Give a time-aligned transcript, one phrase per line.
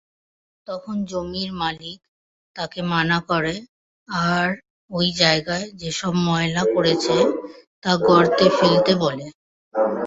[0.67, 1.99] তখন জমির মালিক
[2.55, 3.55] তাকে মানা করে
[4.27, 4.47] আর
[4.91, 7.15] ঐ জায়গায় যেসব ময়লা করেছে
[7.83, 9.27] তা গর্তে ফেলতে বলে।